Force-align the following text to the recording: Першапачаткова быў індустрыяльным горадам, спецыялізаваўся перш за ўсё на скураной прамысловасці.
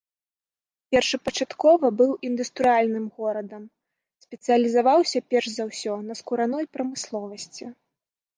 Першапачаткова 0.93 1.89
быў 1.99 2.11
індустрыяльным 2.29 3.03
горадам, 3.19 3.63
спецыялізаваўся 4.25 5.19
перш 5.35 5.47
за 5.59 5.63
ўсё 5.69 5.93
на 6.09 6.13
скураной 6.23 6.65
прамысловасці. 6.75 7.65